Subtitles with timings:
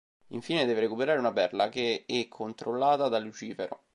[0.29, 3.83] Infine deve recuperare una perla, che e controllata da Lucifero.